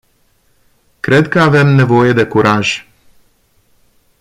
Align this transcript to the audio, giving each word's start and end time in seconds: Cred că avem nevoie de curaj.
Cred 0.99 1.27
că 1.27 1.39
avem 1.41 1.67
nevoie 1.67 2.13
de 2.13 2.27
curaj. 2.27 2.87